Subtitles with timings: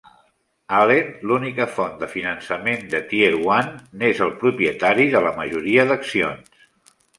[0.77, 6.65] Allen, l'única font de finançament de Tier One, n'és el propietari de la majoria d'accions.